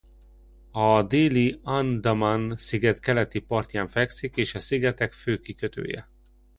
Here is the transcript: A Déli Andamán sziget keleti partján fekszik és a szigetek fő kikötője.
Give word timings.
A 0.71 1.03
Déli 1.03 1.59
Andamán 1.63 2.57
sziget 2.57 2.99
keleti 2.99 3.39
partján 3.39 3.87
fekszik 3.87 4.37
és 4.37 4.55
a 4.55 4.59
szigetek 4.59 5.13
fő 5.13 5.37
kikötője. 5.39 6.07